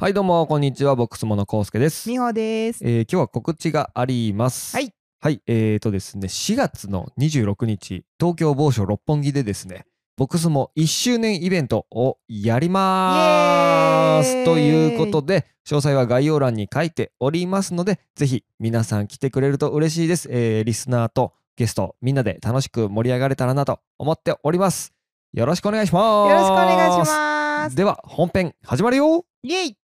[0.00, 0.94] はいどうもこんにちは。
[0.94, 2.84] ボックスモノコウスケです、みほです。
[2.84, 4.76] えー今日は告知があります。
[4.76, 4.94] はい。
[5.18, 14.30] はいえーとですね4月の26日東京某所六本木でですねボックスも1周年イベントをやりまーす。
[14.30, 14.44] イエーイ。
[14.44, 24.92] ということで詳細は概要欄に書いておりますのでぜひ皆さん来てくれると嬉しいです、えーリスナーとゲストみんなで楽しく盛り上がれたらなと思っております。
[25.32, 26.30] よろしくお願いします。
[26.30, 27.04] よろしくお願いしま
[27.44, 27.47] す。
[27.74, 29.24] では本編始まるよ。
[29.42, 29.76] イエイ。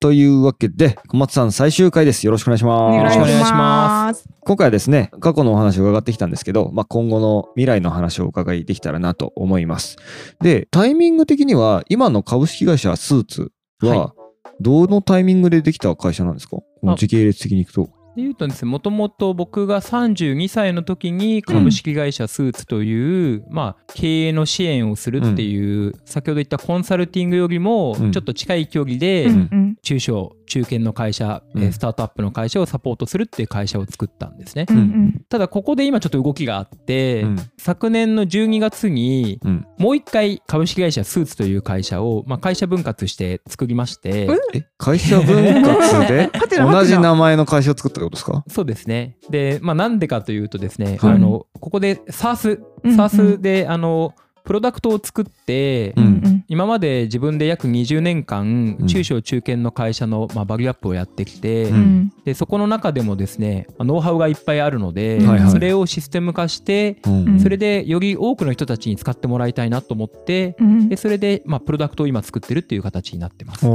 [0.00, 2.24] というわけで小松さん最終回です。
[2.26, 2.96] よろしくお願いします。
[2.96, 4.28] よろしくお願いします。
[4.40, 9.96] 今回はですね過去のお話を伺ってきたんですけど、まあ、今後の未来の話をお伺いできたらなと思います。
[10.40, 13.52] でタイミング的には今の株式会社スーツ
[13.82, 14.14] はは
[14.60, 16.56] どのタイミングでできた会社なんですか？
[16.56, 28.12] この時系列的にいくとで言うとですねもともと僕が32歳の時に株式会社スーツという、まあ、経営の支援をするっていう、先ほど言ったコンサルティングよりもうん。
[28.12, 34.66] ちょっと近い距離で、うんうん中小中堅の会社、えーうんスタートアップの会社をサポートするっていう会社を作ったんですね。
[34.68, 34.76] うん。
[34.76, 37.36] うんただここで今ちょっと動きがあって、うん。
[37.58, 39.66] 昨年の12月にうん。
[39.78, 46.30] もう一回株式会社スーツという会社を、まあ、会社分割して作りまして、ええ会社分割で？
[46.58, 48.44] 同じ名前の会社を作ったってことですか？
[48.48, 49.16] そうですね。
[49.30, 51.12] で、まあ、なんでかというとですね、はい。
[51.12, 56.04] あのここで SARS、うんうん SARS であのプロダクトを作って、うん。
[56.04, 58.86] うん今まで自分で約20年間うん。
[58.88, 62.12] 中小中堅の会社の、まあ、バリューアップをやってきて、ううん。
[62.24, 65.50] でそこの中でもですねまあノウハウがいっぱいあるので、はいはい。
[65.50, 67.40] それをシステム化して、うん。
[67.40, 70.88] それでより多くの人たちに使ってもらいたいなと思って、うん。
[70.88, 73.60] でそれで、まあ、プロダクトを今作ってるっていう形になってます。
[73.60, 73.66] じ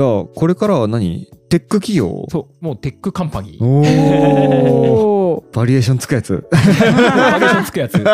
[0.00, 1.28] ゃあこれからは何？
[1.50, 3.60] テック企業そうもうテックカンパニー。
[5.52, 6.46] バリエーションつくやつ。
[6.50, 7.94] バリエーションつくやつ。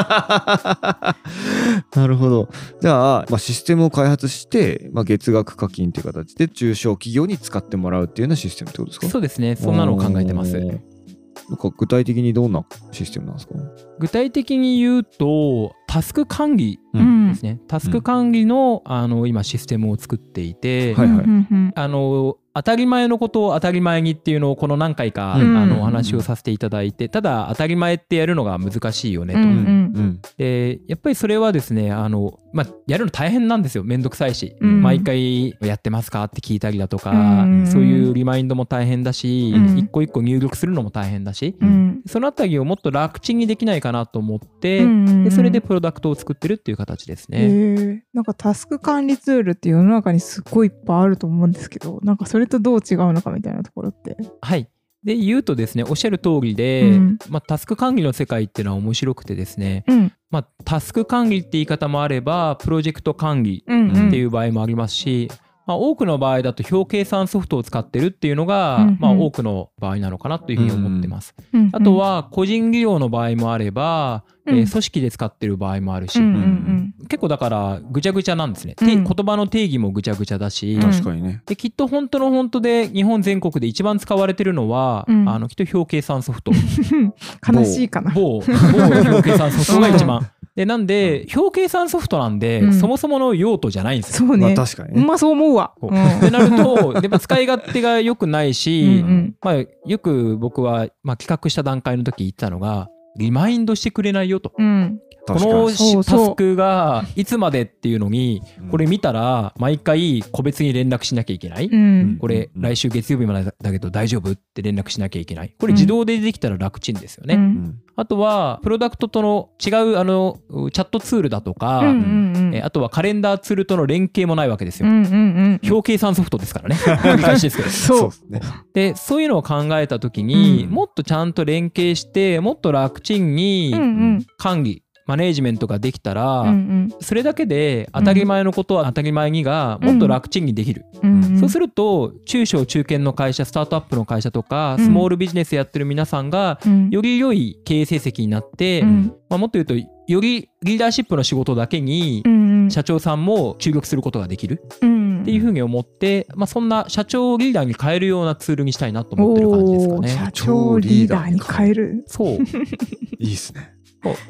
[1.97, 2.49] なるほど。
[2.81, 9.09] じゃあ、まあ、システムを開発して、まあ、月額課金という形で中小企業に使ってもらうっていうようなシステムってことですか？
[9.09, 9.57] そうですね。
[9.57, 10.57] そんなのを考えてます。
[10.59, 13.55] なんか具体的にどんなシステムなんですか？
[14.01, 21.19] 具体的に言うとタスク管理ううんですね、タスク管理のあの今システムを作っていて、はいはい。
[21.19, 25.59] うんうんあの当たり前のことを当たり前にっていうのをこの何回か、うん。
[25.59, 29.41] あのお話をさせていただいてただ当たり前ってやるのが難しいよねと。
[29.41, 33.85] うんうんでやっぱりそれはですねあの、まあ、やるの大変なんですよ。
[33.85, 34.81] めんどくさいし、うん。
[34.81, 39.79] 毎回やってますかって聞いたりだとか、うんそういうリマインドも大変だし、うん。
[39.79, 42.03] 一個一個入力するのも大変だし、うん。
[42.07, 47.83] そのあたりをもっと楽ちんにできないかなと思って、うんでそれでプロダクトを作ってるっていう形ですへね。
[47.83, 48.01] ー。
[48.13, 54.17] なんかタスク管理ツールって世の中にすっごいいっぱいあると思うんですけどなんかそれとどう違うのかみたいなところって。
[54.41, 54.69] はい。
[55.05, 57.19] で言うとですねおっしゃる通りで、うん。
[57.29, 60.13] まあ、タスク管理の世界っていうのは面白くてですね、うん。
[60.31, 65.31] まあ、タスク管理って言い方もあればプロジェクト管理うんうんっていう場合もありますし、
[65.67, 68.99] まあ、多くの場合だと表計算ソフトを使ってるっていうのが、うんうん。
[69.01, 71.35] まあ、多くの場合なのかなというふうに思ってます。
[71.53, 79.05] うんうんあとは個人利用の場合もあれば、えーうん組織で使ってる場合もあるし、うんうん結構だからぐちゃぐちゃなんですね、てうん。
[79.05, 80.81] 言葉の定義もぐちゃぐちゃだし、うん。
[80.83, 81.43] 確かにね。
[81.47, 85.29] できっと本当の本当で日本全国で一番使われてるのは、うん。
[85.29, 86.53] あのきっと表計算ソフト。
[86.53, 86.55] う
[86.97, 87.13] ん
[87.57, 88.13] 悲しいかな。
[88.13, 88.53] 某某
[88.83, 90.27] 表計算ソフトが一番。
[90.57, 92.73] でなんで表計算ソフトなんで、うん。
[92.73, 94.27] そもそもの用途じゃないんですよ。
[94.27, 94.57] まあそうね。
[94.57, 95.75] 確かにまそう思うわ。
[95.77, 104.53] ってなるとやっぱ使い勝手が良くないし、うんうんまあ、よく僕は、まあ、企画した段階の時言ってたのがリマインドしてくれないよと。
[104.57, 104.99] うん。
[105.29, 105.53] こ確かに。
[105.53, 106.27] のしそうそう。
[106.27, 108.41] タスクがいつまでっていうのに
[108.71, 112.17] これ見たら毎回個別に連絡しなきゃいけない、うん。
[112.19, 112.63] これうん。
[112.63, 115.55] 来週月曜日までだけど大丈夫って連絡しなきゃいけない。
[115.59, 120.39] これ自動でできたら楽ちんですよね、ううんんあとはプロダクトとの違うあの
[120.71, 122.55] チャットツールだとか、うんうんうん。
[122.55, 126.77] えあとはカレンダーツールとの連携もないわけですよ、うんうんうん表計算ソフトですからね。
[126.77, 127.71] 繰り返しですけど。
[127.71, 128.41] そうですね。
[128.75, 130.71] でそういうのを考えた時に、うん。
[130.71, 133.85] もっとちゃんと連携してもっと楽ちんにうんう
[134.19, 134.27] ん。
[134.37, 141.41] 管理マネージメントができたら、うんそれだけで当たり前のことは当たり前にがもっと楽ちんにできる、うんうん。
[141.41, 144.85] そうすると中小中堅の会社スタートアップの会社とかうん。
[144.85, 146.91] スモールビジネスやってる皆さんがうん。
[146.91, 149.15] より良い経営成績になって、うん。
[149.29, 154.63] まあ、もっと言うとよりリーダーシップの仕事だけにうん社長さんも注力することができる。
[154.83, 155.23] うん。
[155.23, 160.09] っていうふうに思って、まあ、そんな社長リーダーに変えるようなツールにしたいなと思ってる感じですかね。
[160.09, 162.05] 社長リーダーに変える。
[162.07, 162.29] そう。
[163.19, 163.76] いいですね。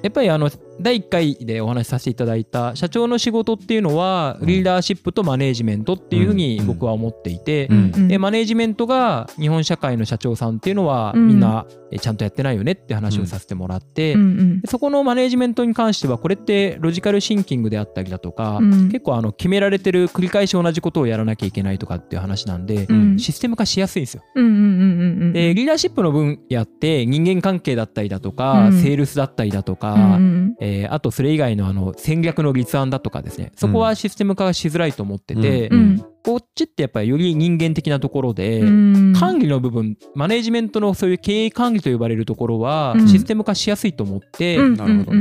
[0.03, 0.51] やっぱりあの
[0.81, 7.93] 第1回でお話しさせていただいた社長の仕事っていうのはリーダーシップとマネージメントっていうふうに僕は思っていて、うん。
[7.95, 8.09] うん。
[8.09, 11.29] でマネージメントが日本社会の社長さんっていうのはうん。
[11.29, 14.21] みんなえちゃんとやってないよねって話をさせてもらって、うん。
[14.21, 14.61] うん。
[14.61, 18.89] でそこのマネージメントに関してはこれってロジカルシンキングであったりだとか、うん。
[18.91, 23.19] 結構あの決められてる繰り返し同じことをやらなきゃいけないとかっていう話なんで、うん。
[23.19, 24.23] システム化しやすいんですよ。
[24.35, 28.83] でリーダーシップの分野って人間関係だったりだとか、うん。
[28.83, 30.57] セールスだったりだとか、うんうん。
[30.61, 33.53] えーあとそれ以外のあの戦略の立案だとかですね。
[33.57, 35.79] そこはシステム化しづらいと思ってて、うん。
[35.79, 36.05] うん。
[36.25, 39.13] こっちってやっぱりより人間的なところで、うん。
[39.15, 43.09] 管理の部分マネージメントのそういう経営管理と呼ばれるところはうん。
[43.09, 44.59] システム化しやすいと思って、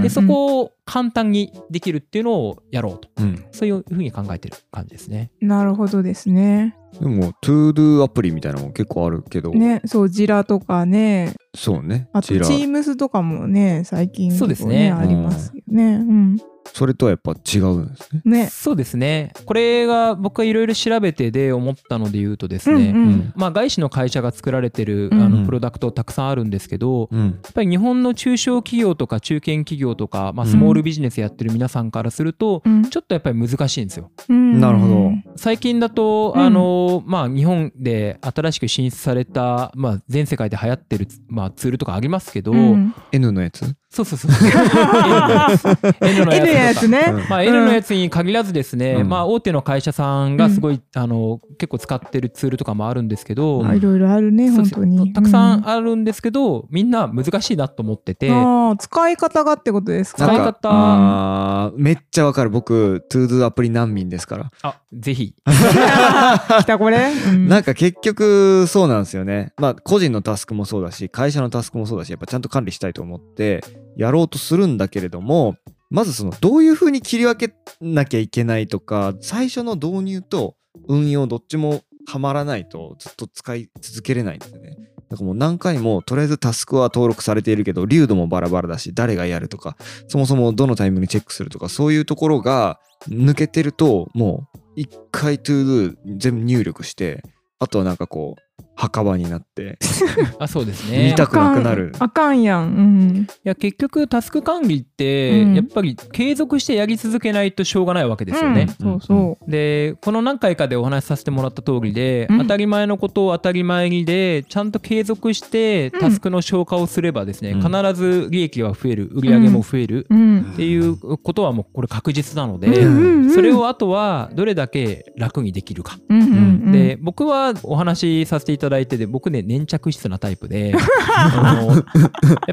[0.01, 3.09] でそこを簡単にできるっていうのをやろうと。
[3.17, 3.43] うん。
[3.51, 5.31] そういうふうに考えてる感じですね。
[5.41, 6.75] なるほどですね。
[6.99, 12.47] でも ToDo アプリみたいなのも結構あるけど、ね、そう、ジラとかね、そうねあとジラ。
[12.47, 14.91] Teams とかもね、最近そうですね。
[14.91, 15.95] ありますよね。
[15.95, 16.37] うん。
[16.73, 18.21] それとはやっぱ違うんですね。
[18.25, 18.47] ね。
[18.47, 19.31] そうですね。
[19.45, 23.33] これが僕がいろいろ調べてで思ったので言うとですね、うんうん。
[23.35, 25.41] まあ、外資の会社が作られてるあうん。
[25.41, 27.19] のプロダクトたくさんあるんですけど、うん。
[27.43, 30.51] やっぱり日本の中小企業とか中堅企業とか、まあ、うん。
[30.51, 32.89] スモールビジネスやってる皆さんからすると、うん。
[32.89, 34.09] ちょっとやっぱり難しいんですよ。
[34.27, 34.59] うん。
[34.59, 35.11] なるほど。
[35.35, 36.41] 最近だと、うん。
[36.41, 43.65] あのまあ、日本で新しく進出された、まあ、全世界で流行ってる、まあ、ツールとかありますけど、うん、N のやつ？
[43.89, 44.31] そうそうそう
[46.01, 46.43] N のやつ。
[46.43, 47.05] N のやつね。
[47.09, 49.09] うんまあ、N のやつに限らずですね、うん。
[49.09, 53.79] まあ、大手の会社さんがすごい、あの結構使ってるツールとかもあるんですけど、あい。
[53.79, 55.13] ろいろあるね、本当に。
[55.13, 60.25] たくさうんあるんですけど、みんな難しいなと思ってて、ああ、使い方がってことですか？
[60.25, 61.71] 使い方。
[61.77, 62.49] めっちゃわかる。
[62.49, 65.35] 僕 ToDo アプリ難民ですから、あぜひ。
[65.45, 67.47] 来たこれ、うん。
[67.47, 69.53] なんか結局そうなんですよね。
[69.57, 73.63] まあ個人のタスクもそうだし会社のタスクもそうだしやっぱちゃんと管理したいと思って
[73.97, 75.55] やろうとするんだけれども
[75.89, 80.55] まずそのどういう風に切り分けなきゃいけないとか最初の導入と
[80.87, 84.77] 運用どっちもはまらないとずっと使い続けれないんですよね。
[85.09, 89.77] だからもう何回もとりあえずタスクは登録されているけど流度もバラバラだし誰がやるとか
[90.07, 97.23] そもそもどのタイミングにチェックするとかそういうところが抜けてるともう一回トゥー全部入力して
[97.59, 98.44] あとはなんかこう
[98.75, 99.77] 墓場になって。
[100.37, 101.93] あそうです見ねたくなくなる。
[101.99, 102.61] あかんやん。
[102.61, 103.27] うん。
[103.27, 105.55] いや結局タスク管理って、うん。
[105.55, 108.67] やっぱり継続してやり続けないとしょうがないわけですよね。
[108.81, 108.91] うん。
[108.91, 112.39] そうそでこの何回かでお話しさせてもらった通りで、うん。
[112.39, 115.99] 当たり前のことを当たり前にでちゃんと継続してうん。
[115.99, 117.61] タスクの消化をすればですね、うん。
[117.61, 119.09] 必ず利益は増える。
[119.13, 120.05] 売り上げも増える。
[120.09, 120.13] う。
[120.13, 120.51] うん。
[120.53, 123.33] っていうことはもうこれ確実なので、うんうんうん。
[123.33, 125.97] それをあとはどれだけ楽にできるか。
[126.09, 126.31] うんうんう
[126.69, 126.71] ん。
[126.71, 130.73] で僕はお話しさせていただいてて僕ね粘着質なタイプで
[131.17, 131.83] あのやっ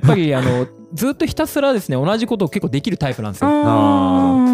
[0.06, 3.48] ぱりあのずっとひたすらですね同じことを結構できるタイプなんですよ。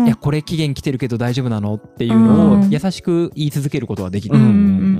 [0.07, 1.75] いやこれ期限来てるけど大丈夫なの？
[1.75, 4.37] っていうのうんを優しく言い続けることができる。
[4.37, 4.53] うんうんう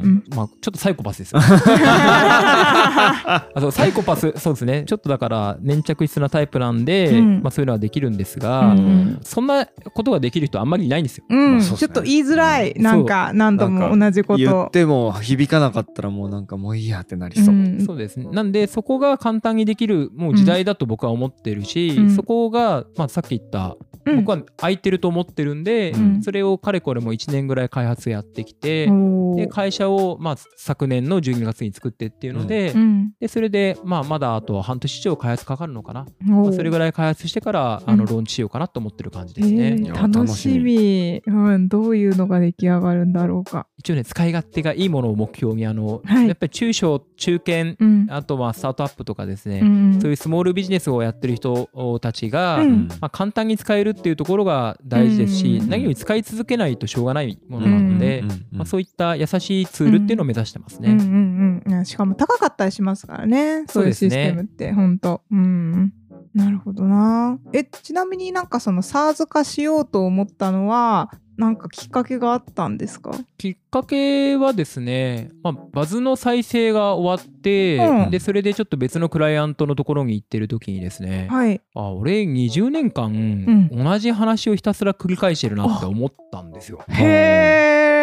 [0.07, 1.41] んまあちょっとサイコパスですよ。
[1.43, 4.85] あそうサイコパスそうですね。
[4.87, 7.43] ちょっとだから粘着質なタイプなんで、うん。
[7.43, 9.19] まあ、そういうのはできるんですうが、ん。
[9.23, 11.25] そんなことができる人あんまりいないんですよ。
[11.29, 11.59] うん。
[11.59, 11.65] ね。
[11.65, 12.75] ちょっと言いづらい。
[12.75, 14.39] なんか何度も同じこと。
[14.39, 17.55] 言っても響かなかったらもうなんかもういいやってなりそう。
[17.55, 17.81] ん。
[17.85, 18.29] そうですね。
[18.33, 22.11] なんでそこが簡単にできるもう時代だと僕は思ってるし、うん。
[22.11, 23.77] そこが、まあ、さっき言った
[24.07, 24.17] うん。
[24.25, 26.23] 僕は空いてると思ってるんで、うん。
[26.23, 28.89] それをかれこれも1年ぐらい開発やってきて、
[29.37, 33.13] で会社を、まあ、昨年の12月に作ってっていうので,、うん。
[33.21, 38.09] でそれで、まあ、まだあと半年以上開発かかるのかな、まあ、それぐらい開発してからあのうん。
[38.09, 39.69] ローンチしようかなと思ってる感じえですね。
[39.71, 43.67] ーいや楽しみ、うん、どういうのが出来上がるんだろうか。
[43.77, 46.29] 一応ね使い勝手がいいものを目標にあの、はい。
[46.29, 48.07] やっぱり中小中堅うん。
[48.11, 51.69] あとはスタートアップとかですね、うんそういうスモールビジネスをやってる人
[52.01, 52.89] たちが、うん。
[53.01, 55.69] まあ、簡単に使えるっていうところが大事ですし、うん。
[55.69, 60.91] 何より使い続けないとしょうがないものなので、まあ、そういった優しいツールっていうのを目指してますね。
[60.91, 63.65] うんうんうん、しかも高かったりしますからね。
[63.69, 64.73] そういうシステムって。
[64.73, 65.93] 本当うん。
[66.35, 67.39] なるほどな。
[67.53, 73.13] えちなみになんかその SARS 化しようと思ったのはなんかきっかけがあったんですか？
[73.39, 78.11] きっかけはですね、まあ、バズの再生が終わって、うん。
[78.11, 81.61] でそれでちょっと別のクライアントのところに行ってる時にですね、はい。
[81.75, 83.71] あ俺20年間、ん。
[83.71, 86.85] 同じ話をひたすら繰り返してるなって思ったんですよ。
[86.89, 87.98] へえ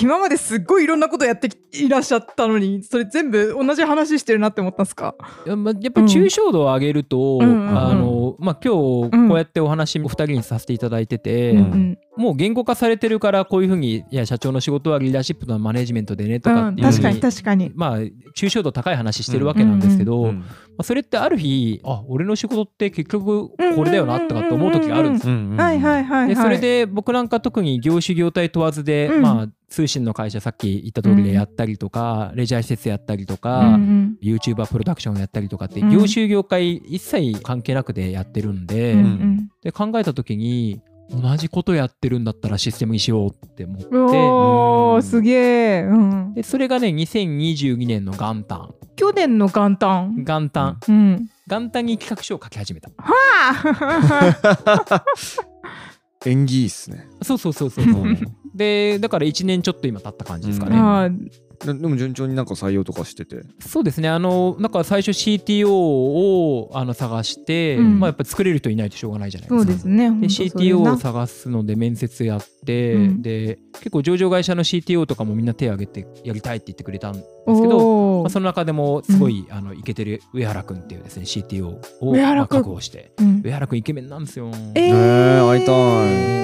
[0.00, 5.14] 今まですっごいいろんなことやっていらっしゃったのにそれ全部同じ話してるなって思ったんですか？
[5.46, 7.68] いやまあやっぱり抽象度を上げると、うん。
[7.78, 17.72] あのまあ、今日こうやってお話お二人にさせていただいてて、うんうんもう言語化されてるからこういうふうにいや社長の仕事はリーダーシップとマネジメントでねとかうん、っていうふう確かに確かに。
[17.74, 17.98] まあ
[18.36, 20.44] 抽象度高い話してるわけなんですけど、うんま
[20.78, 25.28] あ、それってある日あ俺の仕事って結局これだよなとかって思う時があるんです。
[25.28, 25.34] よ。
[25.34, 26.28] うんはいはいはいはい。
[26.28, 29.22] でそれで僕なんか特に業種業態問わずで、うん。
[29.22, 35.90] まあ、通信の会社さっき言った通りでやったりとか、レジャー施設やったりとか、うんうん、YouTuber プロダクションやったりとかってうん。
[35.90, 39.48] 業種業界一切関係なくでやってるんで,、うんうん。
[39.62, 43.86] で考えた時に同じことやってるんだったらシステムにしようって思って。
[43.94, 48.74] おーすげえ、うん、でそれがね2022年の元旦。
[48.96, 50.24] 去年の元旦。
[50.24, 50.78] 元旦。
[50.88, 51.28] うん。
[51.46, 52.90] 元旦に企画書を書き始めた。
[52.98, 55.04] あ。
[56.24, 57.08] 縁起いいっすね。
[57.22, 57.88] そうそうそうそうう。
[57.88, 58.18] ん。
[58.54, 61.30] でだから1年ちょっと今経った感じですかね、あー
[61.64, 63.42] ででも順調になんか採用とかしてて。
[63.60, 69.72] そうですねあのなんか最初 CTO をあの探して、うんまあ、やっぱり作れる人いないとしょうがないじゃないでそうすか。
[69.72, 70.10] ですね。
[70.10, 83.12] ほんでとそうです CTO なを探すので面接やって、うんで結構上場会社の CTO とかもみんな手を挙げてやりたいって言ってくれたんですけど、まあ、その中でもすごい、あのイケてる上原君っていうですね CTO をまあ確保して。
[83.18, 83.42] うん。
[83.44, 84.50] 上原君イケメンなんですよ。
[84.74, 86.42] ええー、会いたい。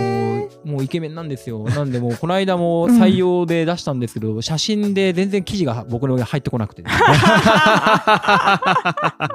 [0.64, 1.64] もうイケメンなんですよ。
[1.70, 6.90] なんでもうこの間も採用で出したんですけど、写真で全然記事が僕の上に入ってこなくて、ね。
[6.90, 8.60] は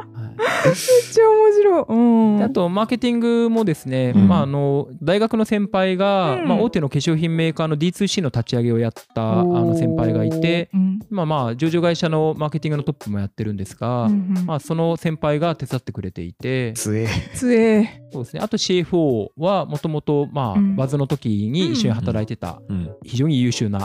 [0.66, 0.74] い め
[1.82, 1.96] う。
[2.36, 2.38] ん。
[2.38, 4.28] であとマーケティングもですね、うん。
[4.28, 6.48] まあ、あの大学の先輩が、うん。
[6.48, 11.00] まあ、大手の化粧品メーカーの D2C の立ち上げをやったあの先輩がいてうん。
[11.12, 14.46] 今まあ上場会社のマーケティングのトップもやってるんですが、うんうん。
[14.46, 17.08] まあ、その先輩が手伝ってくれていてつえ。
[17.36, 18.02] つえ。
[18.12, 18.42] そうですね。
[18.42, 20.76] あと CFO はもともとまあうん。
[20.76, 22.90] バズの時に一緒に働いてたうん。
[23.04, 23.80] 非常に優秀な、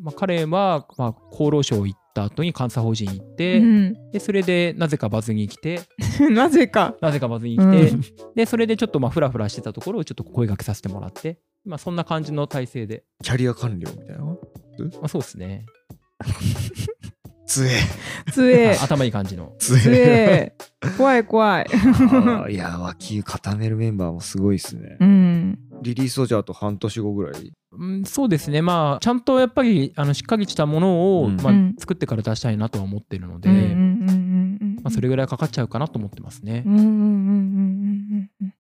[0.00, 5.82] まあ、彼はまあ厚労省行った後に監査法人行って、うんでそれでなぜかバズに来て
[6.32, 6.96] なぜか。
[7.02, 8.00] なぜかバズに来て、うん
[8.34, 14.24] でそれでちょっとまあフラフラしてたところをちょっと声掛けさせてもらってまあそんな感じの体制で、キャリア官僚みたいな。
[14.24, 14.36] ま
[15.02, 15.66] あ、そうですね
[17.46, 17.70] つえ。
[18.32, 20.54] つえあ頭いい感じのつつえ
[20.98, 21.66] 怖い怖い。
[22.52, 25.04] いや、脇固めるメンバーもすごいっすねう。
[25.04, 25.58] ん。
[25.82, 27.52] リリースをじゃああと半年後ぐらい？
[27.72, 36.70] うんそうですねまあちゃんとやっぱりあのしっかりしたものを、うんまあうん作ってから出したいなとは思ってるので、うんうんうんうんうんまあ、それぐらいかかっちゃうかなと思ってますねう。
[36.70, 37.02] んうんうんうんうんう
[38.14, 38.52] んうん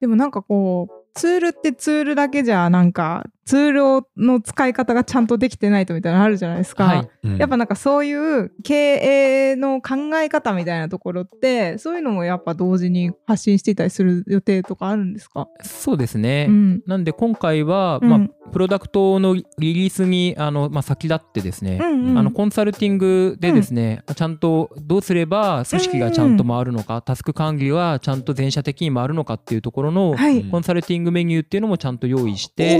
[0.00, 6.84] でもなんかこうツールってツールだけじゃなんかツールをの使い方がちゃんとできてないとみたいなのあるじゃないですか。
[6.84, 7.38] はい。
[7.38, 16.82] やっぱなんかそういう経営の考え方みたいなところってそういうのもやっぱ同時に発信していたりする予定とかあるんですか、そうですね、うん。
[16.86, 18.08] なんで今回は、うん。
[18.08, 18.20] まあ、
[18.52, 22.18] プロダクトのリリースにあの、まあ、先立ってですね、うんうん。
[22.18, 32.78] あのコンサルティングでですね、ちゃんとどうすれば組織がちゃんと回るのか、タスク管理はちゃんと全社的に回るのかっていうところの、はい、うんコンサルティングメニューっていうのもちゃんと用意して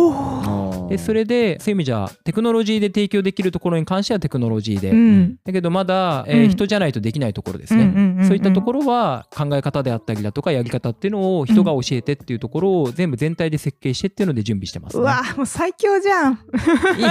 [0.89, 5.37] でそれでそういう意味じゃテクノロジーで提供できるところに関してはテクノロジーで、うん。
[5.45, 6.51] だけどまだ、えーうん。
[6.51, 15.03] 人じゃないとできないところですね、うんうんうんうんそういったところは考え方であったりだとかやり方っていうのを人が教えてっていうところを全部全体で設計してっていうので準備してます、ね。
[15.03, 16.33] うわもう最強じゃん。
[16.33, 16.37] い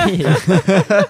[0.09, 0.25] えいえ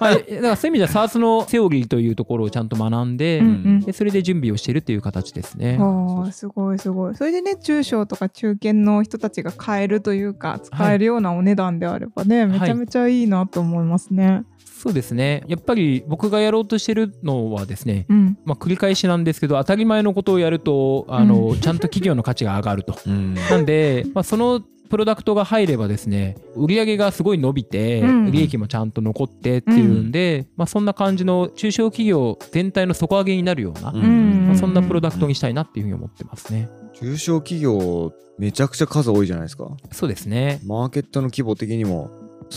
[0.00, 5.78] まあ、だからそういう意味では SARS のセオリーというところをちゃんと学んで,、うんうんでそれで準備をしているっていう形ですね。
[5.80, 14.44] ああすごいすごいそれでね中小とか中堅の人たちが買えるというか使えるようなお値段であればね、めちゃめちゃいいなと思いますね。
[14.82, 22.98] そうですねやっぱり僕がやろうとしてるのはですね、うんまあ、繰り返しなんですけど当たり前のことをやるとあの、ちゃんと企業の価値が上がると。
[23.06, 23.34] うん。
[23.34, 28.32] なんで、まあ、そのプロダクトが入ればですね売り上げがすごい伸びて、うん。
[28.32, 34.46] 利益もちゃんと残ってっていうんで、まあ、そんな感じの中小企業全体の底上げになるような、うん。
[34.48, 36.68] まあ、そんなプロダクトにしたいなっていうふうに思ってますね。
[36.94, 39.68] 中小企業めちゃくちゃ数多いじゃないですか。
[39.92, 40.60] そうですね。
[40.66, 42.10] マーケットの規模的にも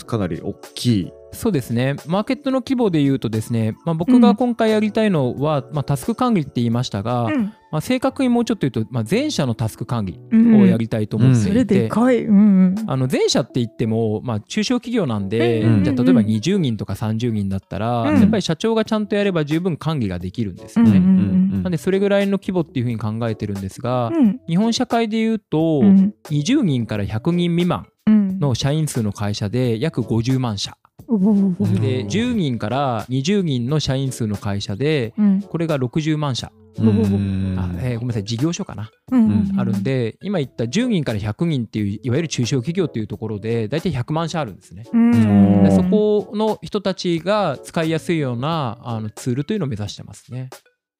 [0.06, 1.96] かなり大きいそうですね。
[2.06, 7.52] マーケットの規模でいうとですね、まあ、僕が今回やりたいのは、まあ、タスク管理って言いましたが、うん。
[7.70, 12.24] まあ、正確にもうちょっと言うと、まあ、全社のタスク管理うんをやりたいと思っていて、それでかい。
[12.24, 12.40] うんう
[12.70, 12.84] ん。
[12.86, 18.20] あの全社って言っても、まあ、中小企業なんで、うんじゃあ例えば20人とか30人だったら、うん。
[18.20, 20.92] やっぱり社長がちゃんとやれば十分管理ができるんですよね。
[20.92, 24.40] うんうんなんでそれぐらいの規模っていうふうに考えてるんですが、うん。
[24.46, 26.14] 日本社会でいうと、うん。
[26.30, 28.38] 20人から100人未満うん。
[28.38, 35.42] の社員数の会社で約50万社で10人から20人の社員数の会社でうん。
[35.42, 37.56] これが60万社、うん。
[37.58, 38.24] あえーごめんなさい。
[38.24, 39.52] 事業所かな、うん。
[39.56, 44.84] あるんで今言った10人から100人っていういわゆる中小企業っていうところで大体100万社あるんですね。
[44.92, 45.62] うん。
[45.64, 50.50] でそこの人たちが使いやすいようなあのツールというのを目指してますね。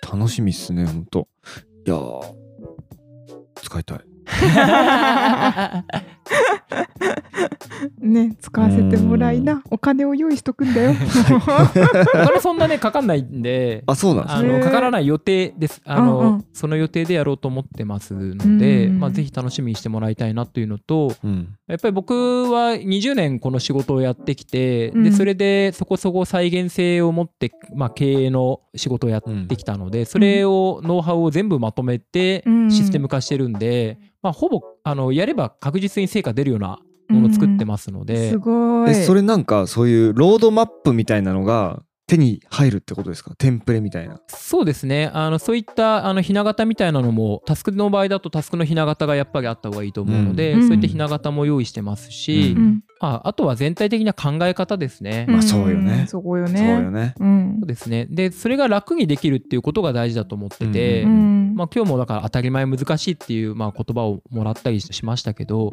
[0.02, 1.28] 楽しみっすねほんと。
[1.86, 2.20] いやー
[3.62, 4.00] 使いたい
[8.00, 9.62] ね使わせてもらいな。
[9.70, 10.92] お金を用意しとくんだよ。
[11.34, 15.80] お金そんなねかかんないんであそうなんですあねかからない予定です。
[15.84, 16.44] あの、うんうん。
[16.52, 21.54] その予定でやろうと思ってますので、うんまあ、ぜひ楽しみにしてもらいたいなというのとうん。
[21.66, 25.04] やっぱり僕は20年この仕事をやってきて、うん。
[25.04, 32.70] でそれでそこそこ再現性を持って、まあ、経営の仕事をやってきたので、それをノウハウを全部まとめてうん。
[32.70, 36.78] システム化してるんで、まあ、ほぼあのやれば確実に成果出るような
[37.08, 38.90] ものを作ってますので、すごい。
[38.90, 43.34] えそれなんかそういうロードマップみたいなのが手に入るってことですか？
[43.36, 44.20] テンプレみたいな。
[44.28, 45.10] そうですね。
[45.12, 50.68] あのそういったあのひな形みたいなのもタスクの場合だとタスクのひな形がやっぱりあった方がいいと思うので、うん。
[50.68, 52.62] そういったひな形も用意してますし、うん。
[52.62, 52.82] うん。
[53.00, 55.26] ああとは全体的な考え方ですね。
[55.28, 56.04] まあそうよね。
[56.04, 56.06] ん。
[56.06, 57.14] そこよそうねよね。
[57.18, 57.56] うん。
[57.60, 58.06] そうですね。
[58.08, 61.54] でそれが楽にできるっていうことが大事だと思ってて、ううん。
[61.56, 65.70] まあ、今日もだから当たり前難しいっていうまあ言葉をもらったりしましたけど、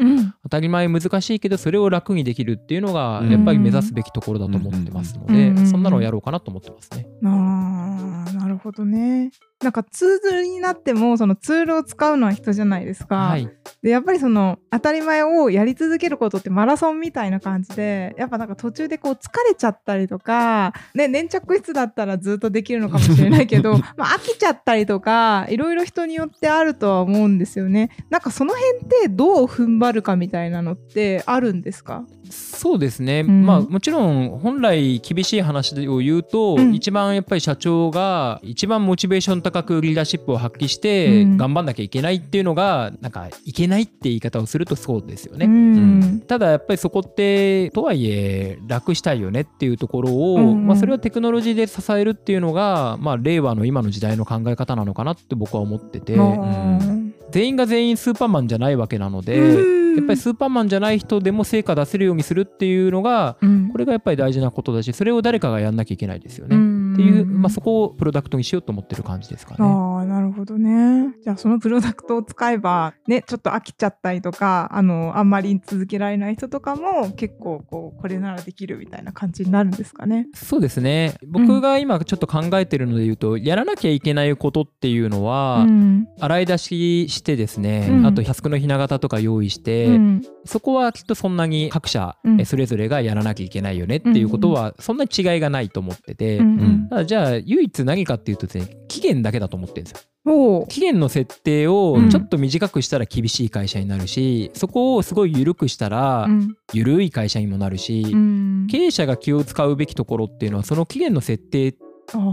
[0.53, 3.31] たり前難しいけどそれを楽にできるっていうのがうん。
[3.31, 7.07] やっぱり目指すべきところだと思ってますので、うんそんなのをやろうかなと思ってますね。
[7.24, 9.31] あーなるほどね。
[9.63, 13.50] なんかツールになってもそのツールを使うのは人じゃないですか、はい、
[13.81, 27.89] でやっぱりその当たり前をやり続けることってマラソンみたいな感じでやっぱなんか途中でこう疲れちゃったりとか、ね、粘着質だったらずっとできるのかもしれないけど まあ飽きちゃったりとかいろいろ人によってあるとは思うんですよね。
[28.10, 32.03] なんかその辺ってどう踏ん張るかみたいなのってあるんですか？
[32.29, 33.45] そうですね、ん。
[33.45, 36.73] まあもちろん本来厳しい話を言うと、うん。
[36.73, 41.38] 一番やっぱり社長が一番モチベーション高くリーダーシップを発揮してうん。
[41.38, 45.45] 頑張んなきゃいけないっていうのがなんかいけないって言い方をするとそうですよね。
[45.45, 46.23] うん。
[46.27, 50.65] ただやっぱりそこってとはいえ楽したいよねっていうところを、うん。
[50.65, 56.13] まあ、それはテクノロジーで支えるっていうのが、まあ、令和の今の時代の考え方なのかなって僕は思ってて。
[56.13, 57.13] うん。
[57.31, 66.55] 全員が全員スーパーマンじゃないわけなので、うんやっぱりスーパーマンじゃない人でも成果出せるようにするっていうのがうんこれがやっぱり大事なことだしそれを誰かがやんなきゃいけないですよね。
[66.93, 69.57] うんっていう、まあ、そこをプロダクトにしようと思ってる感じですかね。
[69.62, 71.15] ああなるほどね。
[71.23, 80.27] じゃあそのプロダクトを使えばねちょっと飽きちゃったりとかあのあんまり続けられない人とかも結構こうこれならできるみたいな感じになるんですかね。
[80.33, 96.89] そうですね僕が今ちょっと考えてるので言うと、やらなきゃいけないことっていうのは、うん洗い出ししてですね、うんあとタスクのひな形とか用意して、うんそこはきっとそんなに各社、それぞれがやらなきゃいけないよねっていうことはそんなに違いがないと思ってて、うんうん。
[96.89, 100.65] ただじゃあ唯一何かっていうとですね期限だけだと思ってるんですよ。
[100.69, 102.10] 期限の設定をうん。
[102.10, 106.56] ちょっと短くしたら厳しい会社になるし、そこをすごい緩くしたらうん。
[106.73, 108.67] 緩い会社にもなるし、うん。
[108.69, 111.75] 経営者が気を使うべきところっていうのはその期限の設定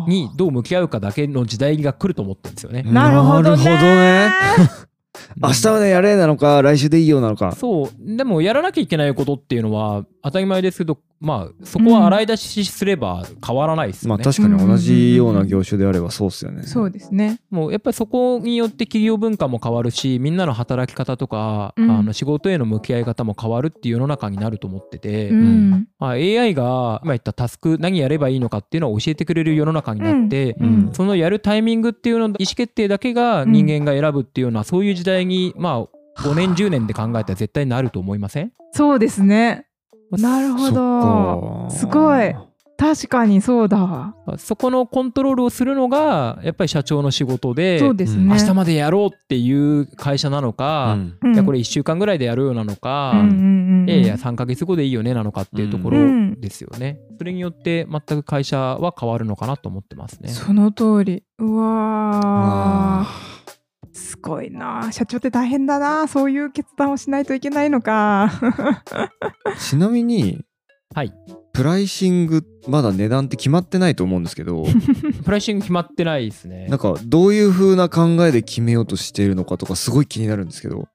[0.08, 2.82] にどう向き合うかだけの時代が来ると思ってるんですよね。
[2.82, 4.60] なるほどね。
[5.36, 7.52] 明日までやれなのか来週でいいよなのか。
[7.52, 8.16] そう。
[8.16, 14.22] でもやらなきゃいけないことっていうのは当たり前ですけどまあそこは洗い出しすれば変わらないですよね。
[14.24, 16.62] まあ確かに同じような業種であればそうっすよね。
[16.62, 17.40] そうですね。
[17.50, 21.90] もうやっぱりそこによって企業文化も変わるしみんなの働き方とか、うん。
[21.90, 25.88] あの仕事への向き合い方も変わるっていう世の中になると思ってて、うん。
[25.98, 30.66] まあ、AI が今言ったタスク何やればいいのかっていうのを教えてくれる世の中になって、うん。
[30.66, 30.94] うん。
[30.94, 38.52] そのやるタイミングっていうの意思決定だけが人間が選ぶっていうような、そういう時代にまあ5年10年で考えたら絶対なると思いません？
[38.72, 39.66] そうですね。
[40.18, 41.66] なるほそど。
[41.70, 42.34] すごい
[42.80, 44.14] 確かにそうだわ。
[44.38, 48.24] そこのコントロールをするのがやっぱり社長の仕事でそうですね。
[48.24, 56.98] 明日までやろうっていう会社なのか、うんうんいやこれ1週間ぐらいでやるようなのか、うんうんうんうんいやいや3ヶ月後でいいよねなのかっていうところうんですよね。
[57.18, 60.30] それによって全く会社は変わるのかなと思ってますね。
[60.30, 61.22] その通り。
[61.38, 63.06] うわ。
[63.92, 69.08] すごいな社長って大変だなそういう決断をしないといけないのかー
[69.58, 70.44] ちなみに
[70.94, 71.12] はい。
[71.52, 74.64] プライシングまだ値段って決まってないと思うんですけど
[75.24, 76.78] プライシング決まってないですねなん。
[76.78, 80.88] かどういう風な考えで決めようとしているのかとかすごい気になるんですけど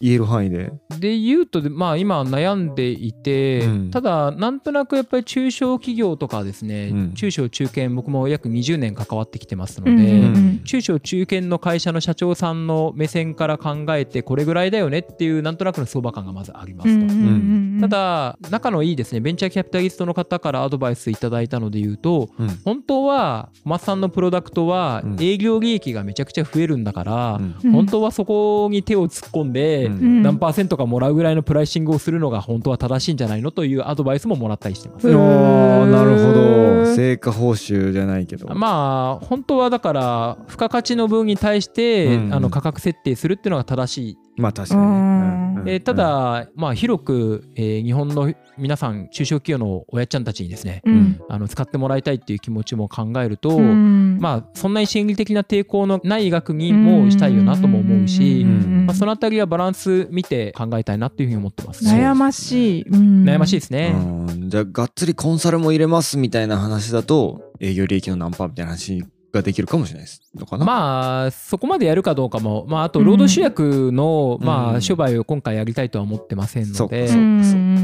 [0.00, 0.72] 言える範囲で。
[0.98, 3.90] で言うとまあ今悩んでいて、うん。
[3.90, 7.12] ただなんとなくやっぱり中小企業とかですね、うん。
[7.14, 9.98] 中小中堅僕も約20年関わってきてますので、うん。
[9.98, 10.58] うん。
[10.64, 17.04] 中小中堅の会社の社長さんの目線から考えてこれぐらいだよねっていうなんとなくの相場感がまずありますと。
[17.04, 22.48] うんうんうんうんただ仲のいいですねベンチャーキャピタリストの方からアドバイスいただいたので言うとうん。
[22.64, 25.16] 本当は小松さんのプロダクトはうん。
[25.20, 35.08] 営業利益がめちゃくちゃ増えるんだから、本当はそこに手を突っ込んで、うん何パーセントかもらうぐらいのプライシングをするのが本当は正しいんじゃないのというアドバイスももらったりしてます。
[35.08, 44.86] あーなるほど成果報酬じゃないけどまあ本当はだから付加価値の分に対して、うんあの価格設定するっていうのが正しいまあ確かにね。
[44.86, 45.54] うん。
[45.56, 45.64] うん。
[45.64, 51.20] でただ、まあ、広く、えー日本の皆さん中小企業の親ちゃんたちにですね、うん。
[51.28, 54.18] あの使ってもらいたいっていう気持ちも考えると、うん。
[54.20, 58.86] まあそんなに心理的な抵抗のない学にもしたいよなとも思うし、うん。
[58.86, 61.84] まあ、そのあたりはバランス見て考えたいなっていうふうに思ってます。
[61.84, 61.90] ね。
[61.90, 63.24] 悩ましい、うん。
[63.24, 63.94] 悩ましいですね。
[63.94, 64.50] うん。
[64.50, 69.04] じゃあがっつりコンサルも入れますみたいな話だと営業利益の何パーみたいな話
[69.36, 70.64] ができるかもしれないですのかな。
[70.64, 74.76] まあそこまでやるかどうかも、まあ、あと労働集約の、まうん。
[74.76, 77.08] あ、商売を今回やりたいとは思ってませんので、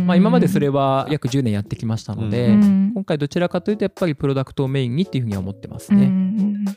[0.05, 2.93] まあ、今までそれは約10年やってきましたので、うん。
[2.95, 6.75] 今回どちらかというとやっぱりプロダクトをメインにっていうふうには思ってますうんね。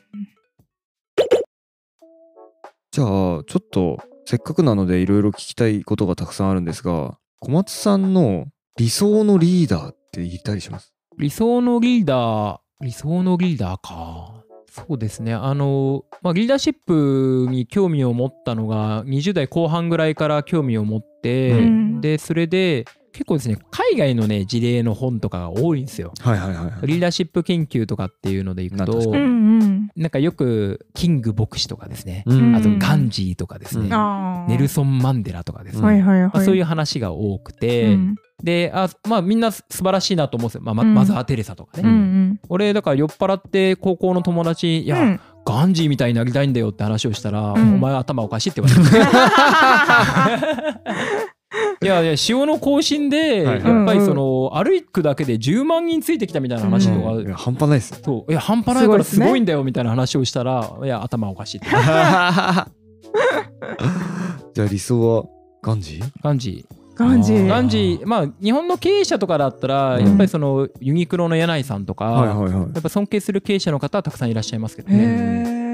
[2.91, 8.45] じゃあちょっとせっかくなのでいろいろ聞きたいことがたくさんあるんですが小松さんの
[8.77, 10.93] 理想のリーダーって言ったりします？
[11.17, 14.44] 理想のリーダー理想のリーダーか
[14.75, 15.33] そうですね。
[15.33, 22.01] あの、まあ、リーダーシップに興味を持ったのが20代後半ぐらいから興味を持って、うん。
[22.01, 26.11] でそれで結構ですね海外のね事例の本とかが多いんですよ。
[26.19, 26.87] はいはいはいはい。
[26.87, 29.13] リーダーシップ研究とかっていうのでいくと
[29.95, 32.53] なんかよくキング牧師とかですね、うん。
[32.53, 34.45] あとガンジーとかですね、うん。
[34.49, 40.93] ネルソン・マンデラとかですね、はいはいはい、まあ、そういう話が多くて、うんであまあみんな素晴らしいなと思うんですよ、まあ、まうん。
[40.93, 42.39] マザー・テレサとかね、うんうん。
[42.49, 45.19] 俺だから酔っ払って高校の友達に「いや、うん。
[45.45, 47.75] ガンジーみたいになりたいんだよ」って話をしたら「うん。
[47.75, 48.97] お前頭おかしい」って言われて。
[51.81, 53.63] いやいや潮の更新ではい。
[53.63, 57.91] やっぱりその歩くだけで10万人ついてきたみたいな話とか、半端ないです。
[57.91, 58.31] よそう。
[58.31, 61.67] いや半端ないからすごいんだよみたいな話をしたら、いや頭おかしいって。
[64.53, 65.25] じゃあ理想は
[65.61, 66.11] ガンジー？
[66.21, 67.47] ガンジーガンジー。
[67.47, 68.07] ガンジー。
[68.07, 70.05] まあ日本の経営者とかだったら、うん。
[70.05, 72.53] やっぱりそのユニクロの柳井さんとか、はいはいはい。
[72.53, 75.01] やっぱ尊敬する経営者の方はたくさんいらっしゃいますけどへね。
[75.01, 75.65] え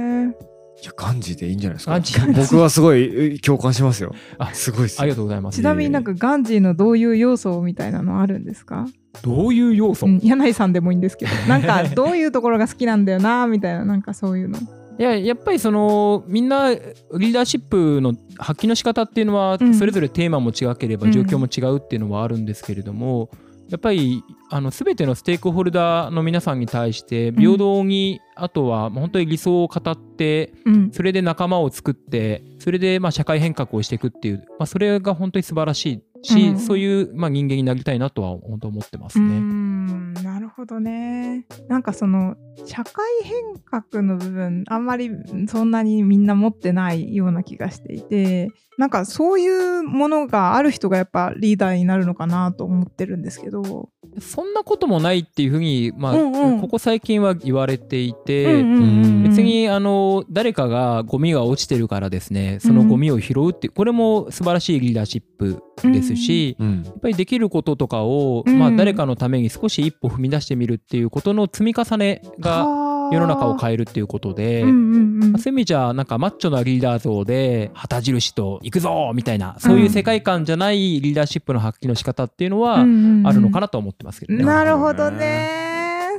[0.82, 1.92] いやガンジーでいいんじゃないですか。
[1.92, 2.34] ガンジー。
[2.42, 4.14] 僕はすごいえ共感しますよ。
[4.40, 5.58] あすごいありがとうございます。
[5.58, 8.88] ちなみになんかガンジーのどういう要素みたいなのあるんですか、
[9.22, 11.32] どういう要素、うん、柳井さんでもいいんですけど。
[11.48, 14.58] なんかどういうところが好きなんだよなみたいななんかそういうの
[15.02, 19.74] いややっぱりそのみんなリーダーシップの発揮の仕方っていうのはうん。
[19.74, 21.12] それぞれテーマも違ければうん。
[21.12, 23.32] 状況も違うっていうのはあるんですけれども、
[23.70, 30.92] やっぱりあの全てのステークホルダーの皆さんに対して平等に、あとは本当に理想を語ってうん。
[30.92, 36.60] それで仲間を作ってそれでまあ社会変革をしていくっていう、まあ、それが本当に素晴らしいし、うん。
[36.60, 40.22] そういうまあ人間になりたいなとは本当思ってますね。
[40.32, 41.46] んなるほどね。
[41.68, 45.10] なんかその社会変革の部分あんまり
[45.48, 53.90] そんなにみんな持ってないような気がしていてなんかそういうものがある人がやっぱリーダーになるのかなと思ってるんですけど、
[54.20, 56.62] そんなこともないっていうふうに、まあうんうん。
[56.62, 62.60] ここ最近は言われていて、うんうんうん別にあの誰かがゴミが落ちてるからですね。
[62.60, 66.84] そのゴミを拾うってこれも素晴らしいリーダーシップですし、うん。
[66.84, 68.60] やっぱりできることとかを、うん。
[68.60, 72.66] まあ、誰かのために少し一歩踏み出してみるっていうことの積み重ねが
[73.12, 74.62] 世の中を変えるっていうことで。
[74.62, 84.44] うんうんうんまあそういう意味じゃなんかマッチョなリーダー像で旗印と行くぞみたいなそういう世界観じゃないリーダーシップの発揮の仕方っていうのはあるのかななとは思ってますけどね。
[84.44, 85.71] なるほどね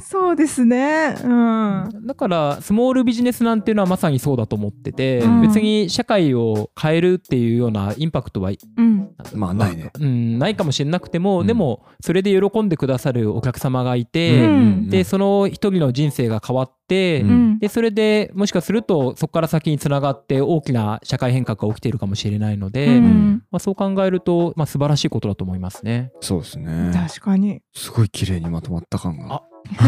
[0.03, 1.17] そうですね。
[1.23, 2.07] うん。
[2.07, 5.43] だからスモールビジネスなんていうのはまさにそうだと思ってて、うん。
[5.43, 9.11] 別に社会を変えるっていうようなインパクトは、うん。
[9.35, 9.91] まあないね。
[9.99, 11.47] うん、ないかもしれなくても、うん。
[11.47, 14.89] でもそれで喜んでくださるお客様がいて、うん。
[14.91, 17.25] でその一人の人生が変わって、
[17.59, 23.43] でそれでもしかするとそこから先につながって大きな社会変革が起きているかもしれないので、うん。
[23.51, 26.13] まあ、そう考えると、まあ、素晴らしいことだと思いますね。
[26.21, 26.93] そうですね。
[26.95, 27.61] 確かに。
[27.75, 29.43] すごい綺麗にまとまった感が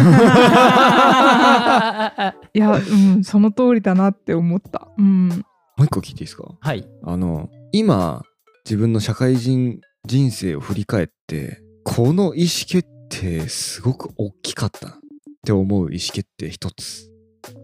[2.55, 2.79] いや、う
[3.19, 4.89] ん、その通りだなって思った。
[4.99, 5.29] うん。
[5.29, 5.35] も
[5.81, 6.45] う一個聞いていいですか？
[6.61, 8.23] はいあの今
[8.65, 14.97] 自分の社会人人生を振り返ってこの意思決定すごく大きかったなっ
[15.45, 17.11] て思う意思決定一つ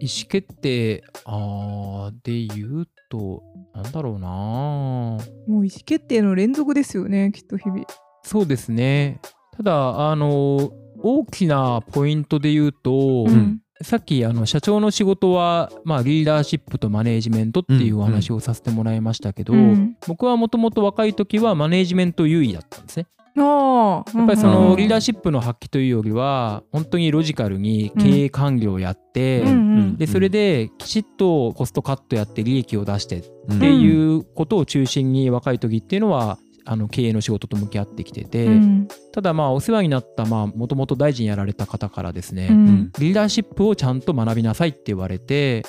[0.01, 3.43] 意思決定あーで言うと
[3.75, 5.19] なんだろうなも
[5.61, 7.85] う意思決定の連続ですよね、きっと日々。
[8.25, 9.21] そうですね
[9.57, 13.61] ただあの大きなポイントで言うと、うん。
[13.83, 19.97] さっきあの社長の仕事は、まあ、リーダーシップとマネージメントっていうお話をさせてもらいましたけど、うん。
[20.07, 23.07] 僕はもともと若い時はマネージメント優位だったんですね。
[23.37, 24.55] やっぱりそうん。
[24.71, 29.97] のリーダーシップの発揮というよりは本当にロジカルに経営管理をやって、うんうん。
[29.97, 33.61] でそれできちっとコストカットやって利益を出してっうん。
[33.61, 36.39] ていうことを中心に若い時っていうのは
[36.71, 38.89] あの経営の仕事と向き合ってきてて、うん。
[39.11, 42.93] ただまあお世話になったもともと大臣やられた方からですね、うん。
[43.01, 45.63] リーダーシップをちゃんと学びなさいって言われて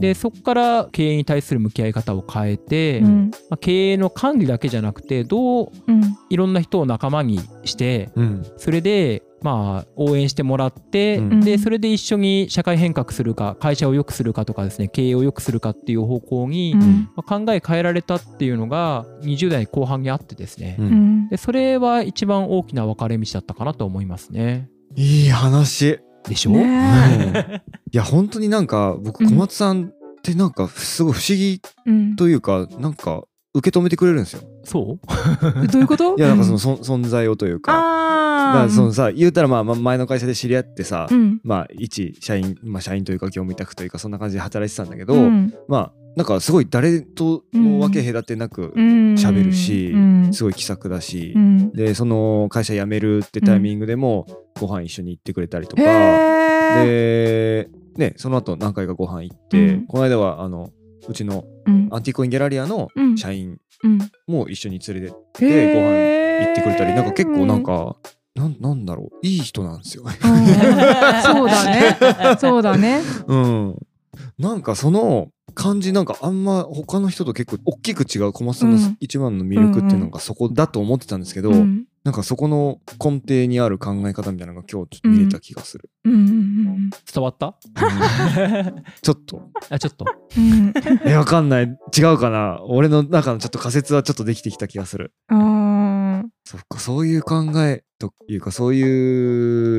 [0.00, 3.30] でそこから経営に対する向き合い方を変えて、うん。
[3.48, 6.02] まあ、経営の管理だけじゃなくてどううん。
[6.30, 8.44] いろんな人を仲間にしてうん。
[8.56, 11.40] それでまあ応援してもらって、うん。
[11.40, 17.10] でそれで一緒に社会変革するか会社を良くするかとかですね経営を良くするかっていう方向に、うん。
[17.14, 20.90] まあ考え変えられたっていうのが20代後半にあってですね、ううん。
[21.26, 24.70] んでそれは一番大きな分かれ道だったかなと思いますね。
[24.96, 26.00] いい話。
[26.26, 29.28] でしょ、ねいや本当になんか僕うん。
[29.28, 31.60] 小松さんってなんかすごい不思議
[32.16, 34.42] というかなんか受け止めてくれるんですよ。
[34.64, 34.98] そ
[35.62, 35.66] う？
[35.68, 36.16] どういうこと？
[36.16, 37.72] いやなんかそのそ存在をというか
[38.46, 41.40] だかあらそのさ言うたらまあまあ前の会社で知り合ってさうん。
[41.42, 45.54] まあ一社員まあ社員というか業務委託というかそんな感じで働いてたんだけどうん。
[45.68, 49.14] まあなんかすごい誰とも分け隔てなくうん。
[49.14, 50.32] 喋るしうん。
[50.32, 51.72] すごい気さくだしうん。
[51.72, 54.26] でその会社辞めるってタイミングでも
[54.60, 55.82] ご飯一緒に行ってくれたりとか
[56.84, 59.86] でねその後何回かご飯行って、うん。
[59.86, 60.70] この間はあの
[61.08, 61.88] うちのうん。
[61.90, 63.16] アンティコインギャラリアのうん。
[63.16, 63.98] 社員うん。
[64.26, 67.96] も一緒に連れてへご飯ー行ってくれたりなんか結構なんか、
[68.34, 69.26] なんなんだろう。
[69.26, 70.02] いい人なんですよ。
[70.04, 70.12] うん。
[71.22, 71.96] そうだね。
[72.38, 73.00] そうだね。
[73.28, 73.76] うん、
[74.38, 78.96] なんかその感じなんかあんま他の人と結構大きく違う小松さんのうん。
[78.98, 81.84] 一番の魅力っていうのがそこだと思ってたんですけど、うん。
[82.02, 85.90] なんかそこの根底にある考え方みたいなのが今日ちょっと見れた気がする。
[86.04, 86.12] うん。
[86.12, 86.90] うん。
[86.90, 87.46] 伝わった？
[87.46, 88.84] うん。
[89.00, 89.48] ちょっと。
[89.70, 90.04] あちょっと。
[90.36, 90.74] うん。
[91.06, 91.78] えわかんない。
[91.96, 92.60] 違うかな。
[92.64, 95.14] 俺の中のちょっと仮説はちょっとできてきた気がする。
[95.28, 95.34] あ
[96.44, 98.82] そっかそういう考えというかそうい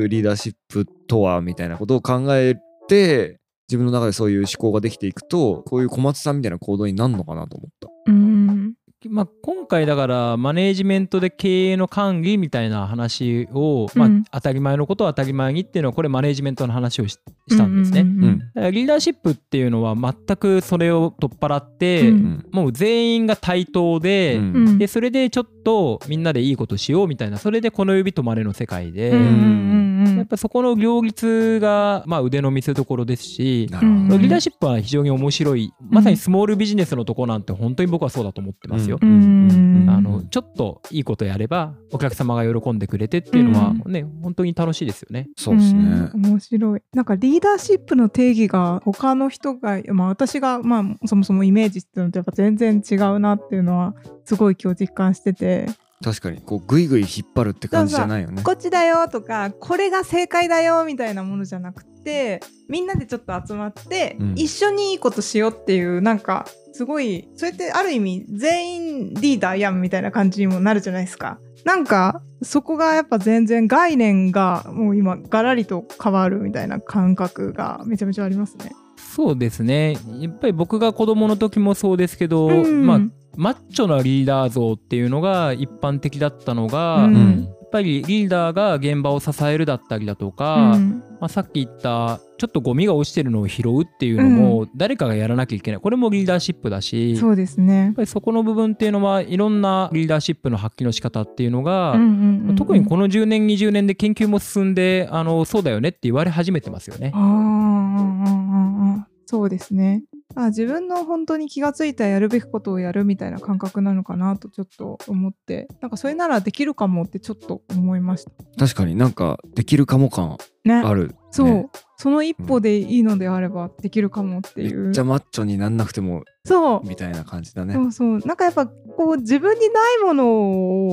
[0.04, 2.56] うリーダーシップとはみたいなことを考え
[2.88, 7.88] て自分の中でそういう思考ができていくとこういう小松さんみたいな行動になるのかなと思った。
[8.06, 8.74] うん
[9.10, 14.24] まあ、今回だからマネージメントで経営の管理みたいな話を、まあうん。
[14.30, 18.00] 当たり前のことを当たり前にっていうのはこれマネージメントの話をししたんですね。
[18.00, 22.46] うんうんうんだからリーダーシップっていうのは全くそれを取っ払って、うん。
[22.50, 24.54] もう全員が対等で,、うん。
[24.54, 38.95] うんでそれでちょっとみんなでいいことしようみたいなそれでこの指止まれの世界で、うんうんうんやっぱそこの両立が、まあ、腕の見せ所ですし、なるほどうんリーダーシップは非常に面白いまさにスモールビジネスのとこなんて本当に僕はそうだと思ってますよ。
[39.02, 45.28] うんうんあのちょっといいことやればお客様が喜んでくれてっていうのはね、本当に楽しいですよね。
[45.36, 46.10] そうですね。
[46.14, 46.82] うん面白い。
[46.92, 55.66] なんかリーダーシップの定義が他の人が、まあ、私が、まあ、そもそもイメージしてるのとやっぱ全然違うなっていうのはすごい今日実感してて。
[56.02, 58.42] 確かにこうグイグイ引っ張るって感じじゃないよね。
[58.42, 64.34] こっちだよとかこれが正解だよみたいなものじゃなくてみんなでちょっと集まって、うん。
[64.36, 71.38] 一緒にいいことしようっていうなんかすごいそれってある意味全員リーダーやんみたいな感じにもなるじゃないですか。
[71.64, 78.70] なんかそこがやっぱ全然概念がもう今ガラリと変わるみたいな感覚がめちゃめちゃありますね。
[78.96, 79.96] そうですね。
[80.20, 82.86] やっぱり僕が子供の時もそうですけど、うん。
[82.86, 83.00] まあ
[83.36, 91.02] マッチョなリーダー像っていうのが一般的だったのが、うんっぱりリーダーが現場を支えるだったりだとか、うん。
[91.20, 95.80] まあ、さっき言ったちょっとゴミが落ちてるのを拾うっていうのも誰かがやらなきゃいけない。
[95.80, 97.92] これもリーダーシップだしやっそうですね。
[97.96, 102.10] ぱりそこの部分っていうのはいろんなリーダーシップの発揮の仕方っていうのが、うんうんう
[102.46, 102.56] んうん。
[102.56, 107.12] 特にこの10年20年で研究も進んであのそうだよねって言われ始めてますよね。
[107.14, 107.18] あ。
[107.18, 115.68] ーうんうんうんうんそうですねあ自分の本当に気がついたやるべきことをやるみたいな感覚なのかなとちょっと思って。
[115.80, 118.32] なんかそれならできるかもってちょっと思いました。
[118.58, 120.74] 確かになんかできるかも感ね。
[120.74, 121.14] ある、ね。
[121.30, 124.90] そう、その一歩でいいのであればできるかもってめいう。
[124.90, 126.86] っちゃマッチョになんなくてもそう。
[126.86, 127.74] みたいな感じだね。
[127.74, 127.80] そ。
[127.82, 127.92] う。
[127.92, 130.28] そうなんかやっぱこう自分にないもの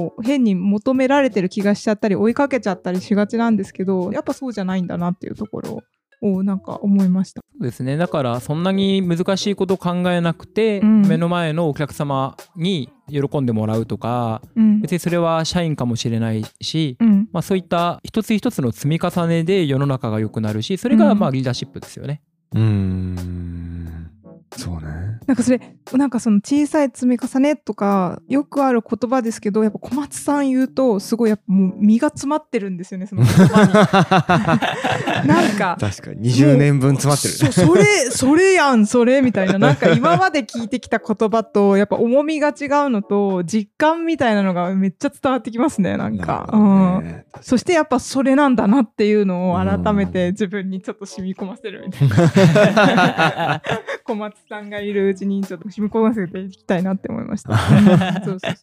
[0.06, 5.84] を変に求められてる気がしちゃったり追いかけちゃったりしがちなんですけどやっぱそうじゃないんだなっていうところ
[6.24, 7.42] をなんか思いました。
[7.42, 22.22] そうですねだからそんなに難しいことを考えなくて、うん目の前のお客様に喜んでもらうとかうん別にそれは社員かもしれないし、うんまあ、そういった一つ一つの積み重ねで世の中が良くなるしそれがうんまあリーダーシップですよね。
[22.54, 24.10] うーん
[24.56, 25.20] そうね。
[25.34, 25.60] なんかそれ
[25.94, 35.28] なんかその小さい積み重ねとかよくある言葉ですけどやっぱ小松さん言うとすごいやっぱもう身が詰まってるんですよねその言葉に。
[35.28, 42.56] なんか確かに20年分詰まってるそそれそれやんそれみたいななんか今まで聞いてきた言葉とやっぱ重みが違う
[42.92, 46.48] のと実感みたいなのがめっちゃ伝わってきますねなんか。
[46.54, 53.62] うんねそしてやっぱそれなんだなっていうのを改めて自分にちょっと染み込ませるみたいな。
[54.06, 57.52] 小松さんがいるうちにちょっと染み込ませていきたいなって思いました。
[57.54, 58.56] うんそうそうそう。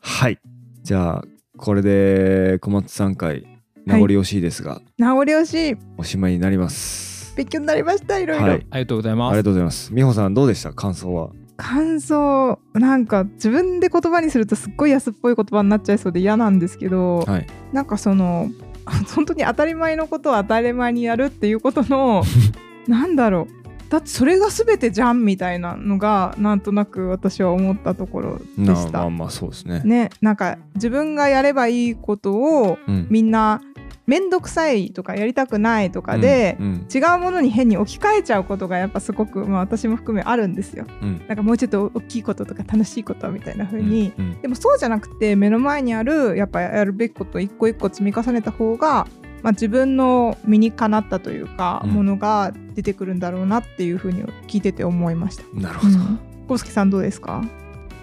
[0.00, 0.38] はい。
[0.82, 1.24] じゃあ
[1.56, 3.46] これで小松さん回
[3.84, 5.76] 名残惜しいですが、名残惜しい。
[5.98, 7.34] おしまいになります。
[7.36, 8.66] 勉強になりましたいろいろ、はい。
[8.70, 9.30] ありがとうございます。
[9.30, 9.92] ありがとうございます。
[9.92, 10.72] 美穂さんどうでした？
[10.72, 11.30] 感想は？
[11.58, 17.46] 感想なんか自分で言葉にするとすっごい安っぽい言葉になっちゃいそうで嫌なんですけど、はい。
[17.72, 18.50] なんかその
[19.14, 22.22] 本当に当たり前のことを当たり前にやるっていうことの
[22.86, 28.98] なんだろうだってそれが全てじゃんみたいなのがなんとなく私は思ったところでなした。
[28.98, 29.82] まあまあそうですね。
[29.84, 33.06] ねなんか自分がやればいいことをうん。
[33.10, 33.60] みんな
[34.06, 40.86] 面倒くさいとかやりたくないとかで、うん違うものに変に置き換えちゃうことがやっぱすごく、まあ、私も含めあるんですよ。
[41.02, 41.24] うん。
[41.26, 44.40] なんかもうちょっと大きいこととか楽しいことみたいな風に、うんうん。
[44.42, 49.06] でもそうじゃなくて目の前にあるやっぱやるべきこと一個一個積み重ねた方が、
[49.46, 51.90] まあ、自分の身にかなったというか、うん。
[51.90, 55.44] ものが出てくるんだろうなっていう風に聞いてて思いました。
[55.54, 57.44] なるほど、うん、コさんどうですか？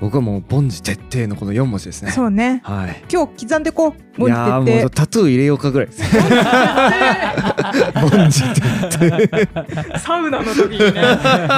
[0.03, 2.11] 僕はもう凡事徹底のこの4文字ですね。
[2.11, 2.59] そうね。
[2.65, 3.01] はい。
[3.09, 3.91] 今日刻んでこう。
[3.91, 6.03] い文字やーもう徹タトゥー入れようかぐらいです。
[7.95, 8.59] 凡事徹
[8.91, 8.99] 底。
[8.99, 11.01] 底サウナの時にね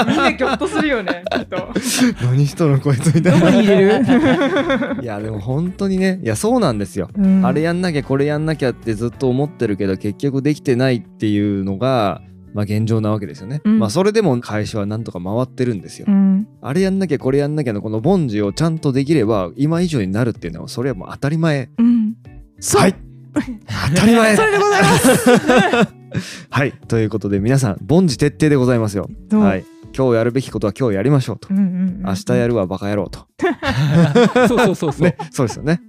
[0.07, 1.73] みんなギョッとするよねきっと。
[2.21, 4.05] 何しとるのこいつみたどこいなに入れる、
[5.01, 6.19] いやでも本当にね。
[6.23, 7.43] いやそうなんですよ、うん。
[7.43, 12.21] あれやんなきゃこれやんなきゃってずっと思ってるけど結局できてないっていうのが
[12.55, 13.79] まあ現状なわけですよね、うん。
[13.79, 16.47] まあそれでも会社はなんとか回ってるんですよ、うん。
[16.61, 21.69] あれやんなきゃこれやんなきゃのこの凡事をちゃんとできれば今以上になるっていうのはそれはもう当たり前。
[21.77, 22.15] うん。
[22.77, 22.95] はい。
[23.35, 24.35] 当たり前。
[24.37, 25.93] それでございます。
[26.49, 26.71] はい。
[26.87, 29.09] ということで皆さん凡事徹底でございますよ。
[29.31, 29.65] はい。
[29.93, 31.49] 今日やるべきことは今日やりましょうと。
[31.51, 33.27] うんうんうん明日やるはバカ野郎と。
[34.47, 35.81] そうそうそうそう、ねそうですよね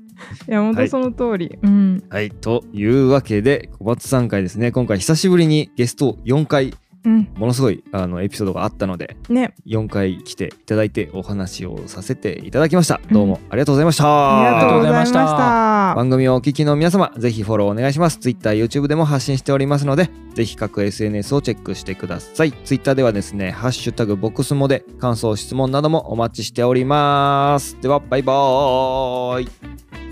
[0.49, 0.87] いや本はい。
[0.87, 2.03] 当その通り、うん。
[2.09, 4.73] はいというわけで小松さん回ですね。
[4.73, 6.75] 今回久しぶりにゲスト4回
[7.05, 7.29] うん。
[7.37, 9.55] ものすごいあのエピソードがあったのでね。
[9.65, 13.01] 4回来ていただいてお話をさせていただきました。
[13.13, 15.95] どうもありがとうございました、ありがとうございました。
[15.95, 18.19] 番組をお聞きの皆様ぜひフォローお願いします。
[18.19, 22.51] Twitter、YouTube でも発信しておりますのでぜひ各 SNS をチェックしてください。
[22.65, 27.81] Twitter ではですねハッシュタグボックスモで感想質問などもお待ちしております。
[27.81, 30.06] ではバイバーイ